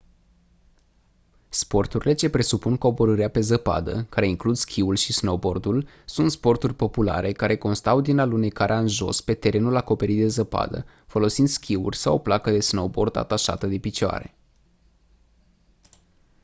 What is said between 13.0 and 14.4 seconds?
atașată de picioare